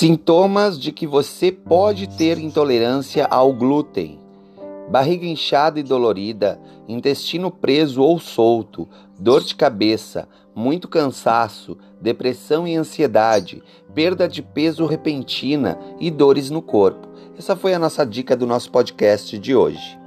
[0.00, 4.18] Sintomas de que você pode ter intolerância ao glúten:
[4.88, 12.76] barriga inchada e dolorida, intestino preso ou solto, dor de cabeça, muito cansaço, depressão e
[12.76, 13.62] ansiedade,
[13.94, 17.06] perda de peso repentina e dores no corpo.
[17.36, 19.99] Essa foi a nossa dica do nosso podcast de hoje.